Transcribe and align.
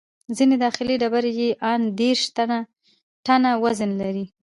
ځینې 0.37 0.55
داخلي 0.65 0.95
ډبرې 1.01 1.31
یې 1.39 1.49
ان 1.71 1.81
دېرش 1.99 2.21
ټنه 3.25 3.51
وزن 3.63 3.91
لري. 4.01 4.25